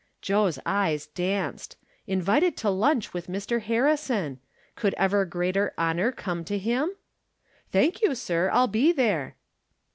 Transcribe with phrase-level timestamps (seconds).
[0.23, 1.77] Joe's eyes danced!
[2.07, 3.61] Invited to lunch with Mr.
[3.61, 4.39] Harrison!
[4.75, 6.95] Could ever greater honor come to him?"
[7.71, 9.35] Thank you, sir, I'll be there."